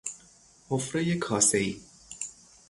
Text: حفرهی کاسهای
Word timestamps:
حفرهی 0.69 1.15
کاسهای 1.15 1.79